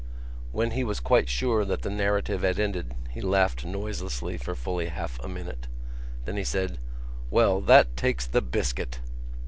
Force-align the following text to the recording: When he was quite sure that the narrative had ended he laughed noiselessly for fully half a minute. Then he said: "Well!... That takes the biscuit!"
When 0.51 0.71
he 0.71 0.83
was 0.83 0.99
quite 0.99 1.29
sure 1.29 1.63
that 1.63 1.83
the 1.83 1.89
narrative 1.91 2.41
had 2.41 2.57
ended 2.59 2.95
he 3.11 3.21
laughed 3.21 3.63
noiselessly 3.67 4.39
for 4.39 4.55
fully 4.55 4.87
half 4.87 5.19
a 5.23 5.27
minute. 5.27 5.67
Then 6.25 6.37
he 6.37 6.43
said: 6.43 6.79
"Well!... 7.29 7.61
That 7.61 7.95
takes 7.95 8.25
the 8.25 8.41
biscuit!" 8.41 8.99